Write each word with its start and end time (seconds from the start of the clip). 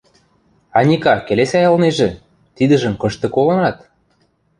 –Аника, 0.79 1.13
келесай 1.27 1.65
ылнежӹ: 1.71 2.09
тидӹжӹм 2.55 2.93
кышты 3.01 3.27
колынат? 3.35 3.77